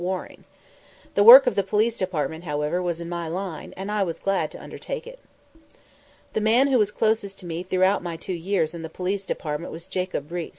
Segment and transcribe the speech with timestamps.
[0.03, 0.45] Waring.
[1.13, 4.49] The work of the Police Department, however, was in my line, and I was glad
[4.49, 5.19] to undertake it.
[6.33, 9.71] The man who was closest to me throughout my two years in the Police Department
[9.71, 10.49] was Jacob Riis.